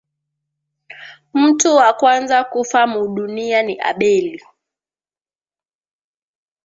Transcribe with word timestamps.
Mutu 1.33 1.69
wa 1.75 1.93
kwanza 1.99 2.37
kufa 2.43 2.81
mu 2.87 3.07
dunia 3.15 3.63
ni 3.63 3.75
Abeli 3.89 4.41